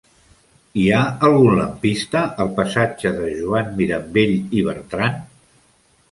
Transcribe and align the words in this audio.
Hi 0.83 0.83
ha 0.91 1.01
algun 1.27 1.57
lampista 1.59 2.23
al 2.45 2.49
passatge 2.59 3.11
de 3.17 3.27
Joan 3.41 3.69
Mirambell 3.81 4.33
i 4.61 4.65
Bertran? 4.69 5.21